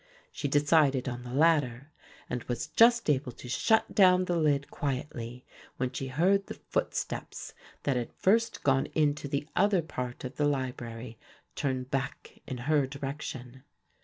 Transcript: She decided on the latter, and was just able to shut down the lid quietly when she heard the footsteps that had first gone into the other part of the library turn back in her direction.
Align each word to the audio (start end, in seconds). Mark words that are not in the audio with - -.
She 0.31 0.47
decided 0.47 1.07
on 1.07 1.21
the 1.21 1.31
latter, 1.31 1.91
and 2.27 2.41
was 2.45 2.65
just 2.69 3.07
able 3.07 3.31
to 3.33 3.47
shut 3.47 3.93
down 3.93 4.25
the 4.25 4.35
lid 4.35 4.71
quietly 4.71 5.45
when 5.77 5.91
she 5.91 6.07
heard 6.07 6.47
the 6.47 6.55
footsteps 6.55 7.53
that 7.83 7.97
had 7.97 8.11
first 8.15 8.63
gone 8.63 8.87
into 8.95 9.27
the 9.27 9.47
other 9.55 9.83
part 9.83 10.23
of 10.23 10.37
the 10.37 10.45
library 10.47 11.19
turn 11.53 11.83
back 11.83 12.39
in 12.47 12.57
her 12.65 12.87
direction. 12.87 13.61